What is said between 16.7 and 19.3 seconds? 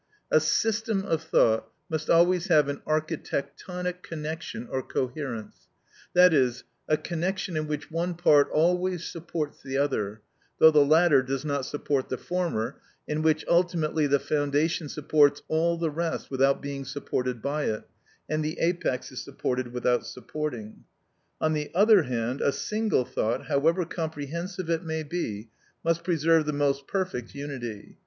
supported by it, and the apex is